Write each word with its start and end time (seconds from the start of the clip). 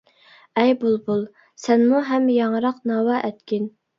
ئەي 0.61 0.71
بۇلبۇل، 0.83 1.19
سەنمۇ 1.65 2.01
ھەم 2.09 2.25
ياڭراق 2.37 2.83
ناۋا 2.93 3.21
ئەتكىن. 3.29 3.71